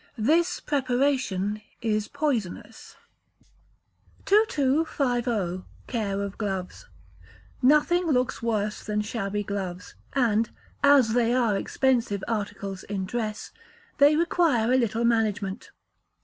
[0.17, 2.95] This preparation is poisonous.
[4.25, 5.63] 2250.
[5.85, 6.87] Care of Gloves.
[7.61, 10.49] Nothing looks worse than shabby gloves; and,
[10.83, 13.51] as they are expensive articles in dress,
[13.99, 15.69] they require a little management.